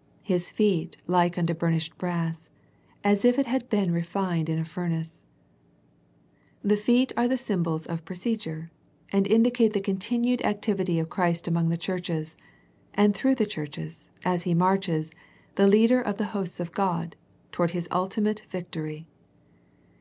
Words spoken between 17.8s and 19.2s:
ulti mate victory.